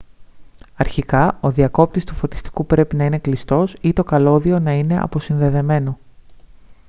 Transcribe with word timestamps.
αρχικά 0.75 1.37
ο 1.41 1.51
διακόπτης 1.51 2.03
του 2.03 2.13
φωτιστικού 2.15 2.65
πρέπει 2.65 2.95
να 2.95 3.03
είναι 3.05 3.17
κλειστός 3.17 3.75
ή 3.81 3.93
το 3.93 4.03
καλώδιο 4.03 4.59
να 4.59 4.73
είναι 4.73 4.99
αποσυνδεδεμένο 5.01 5.97